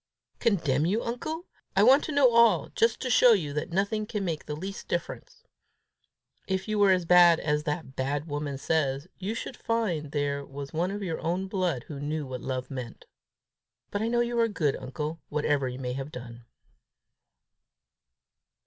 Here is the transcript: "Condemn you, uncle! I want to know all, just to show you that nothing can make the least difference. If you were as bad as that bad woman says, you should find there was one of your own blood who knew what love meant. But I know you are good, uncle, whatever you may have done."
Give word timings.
"Condemn 0.39 0.87
you, 0.87 1.03
uncle! 1.03 1.45
I 1.75 1.83
want 1.83 2.03
to 2.05 2.11
know 2.11 2.31
all, 2.31 2.69
just 2.69 2.99
to 3.01 3.09
show 3.11 3.33
you 3.33 3.53
that 3.53 3.69
nothing 3.69 4.07
can 4.07 4.25
make 4.25 4.47
the 4.47 4.55
least 4.55 4.87
difference. 4.87 5.43
If 6.47 6.67
you 6.67 6.79
were 6.79 6.89
as 6.89 7.05
bad 7.05 7.39
as 7.39 7.65
that 7.65 7.95
bad 7.95 8.25
woman 8.27 8.57
says, 8.57 9.07
you 9.19 9.35
should 9.35 9.55
find 9.55 10.11
there 10.11 10.43
was 10.43 10.73
one 10.73 10.89
of 10.89 11.03
your 11.03 11.19
own 11.21 11.47
blood 11.47 11.83
who 11.83 11.99
knew 11.99 12.25
what 12.25 12.41
love 12.41 12.71
meant. 12.71 13.05
But 13.91 14.01
I 14.01 14.07
know 14.07 14.21
you 14.21 14.39
are 14.39 14.47
good, 14.47 14.75
uncle, 14.77 15.21
whatever 15.29 15.69
you 15.69 15.77
may 15.77 15.93
have 15.93 16.11
done." 16.11 16.45